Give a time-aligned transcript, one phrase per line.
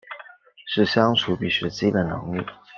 [0.65, 2.43] 是相处必须的基本能力